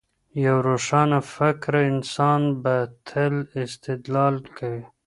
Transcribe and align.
یو 0.45 0.57
روښانه 0.67 1.19
فکره 1.35 1.79
انسان 1.91 2.41
به 2.61 2.75
تل 3.09 3.33
استدلال 3.63 4.35
کوي. 4.57 4.83